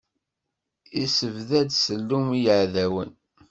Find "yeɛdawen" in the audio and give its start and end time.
2.43-3.11